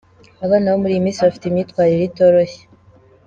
Abana 0.45 0.67
bo 0.71 0.77
muri 0.81 0.91
iyi 0.93 1.05
minsi 1.05 1.25
bafite 1.25 1.45
imyitwarire 1.47 2.03
itoroshye. 2.05 2.61